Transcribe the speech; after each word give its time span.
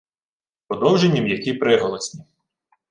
Подовжені 0.67 1.21
м'які 1.21 1.53
приголосні 1.53 2.23